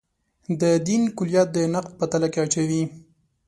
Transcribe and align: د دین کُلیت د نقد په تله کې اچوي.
د 0.61 0.63
دین 0.87 1.03
کُلیت 1.17 1.47
د 1.53 1.57
نقد 1.73 1.91
په 1.99 2.05
تله 2.11 2.27
کې 2.33 2.39
اچوي. 2.45 2.83